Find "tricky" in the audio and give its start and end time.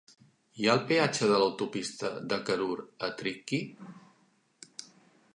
3.19-3.59